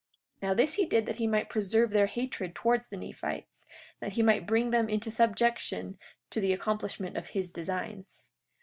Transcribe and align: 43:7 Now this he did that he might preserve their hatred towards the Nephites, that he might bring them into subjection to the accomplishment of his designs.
43:7 0.41 0.47
Now 0.47 0.53
this 0.55 0.73
he 0.73 0.85
did 0.87 1.05
that 1.05 1.15
he 1.17 1.27
might 1.27 1.47
preserve 1.47 1.91
their 1.91 2.07
hatred 2.07 2.55
towards 2.55 2.87
the 2.87 2.97
Nephites, 2.97 3.67
that 3.99 4.13
he 4.13 4.23
might 4.23 4.47
bring 4.47 4.71
them 4.71 4.89
into 4.89 5.11
subjection 5.11 5.99
to 6.31 6.39
the 6.41 6.53
accomplishment 6.53 7.17
of 7.17 7.27
his 7.27 7.51
designs. 7.51 8.31